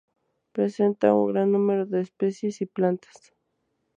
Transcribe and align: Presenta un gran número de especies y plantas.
Presenta 0.51 1.13
un 1.13 1.31
gran 1.31 1.51
número 1.51 1.85
de 1.85 2.01
especies 2.01 2.61
y 2.61 2.65
plantas. 2.65 3.35